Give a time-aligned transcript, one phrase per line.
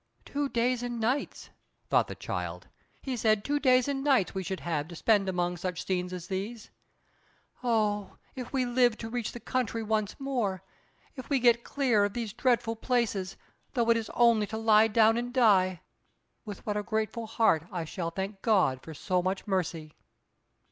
[0.25, 1.51] "Two days and nights!"
[1.91, 2.67] thought the child.
[3.03, 6.25] "He said two days and nights we should have to spend among such scenes as
[6.27, 6.71] these.
[7.63, 10.61] Oh, if we live to reach the country once again,
[11.15, 13.37] if we get clear of these dreadful places,
[13.75, 15.81] though it is only to lie down and die,
[16.45, 19.93] with what a grateful heart I shall thank God for so much mercy!"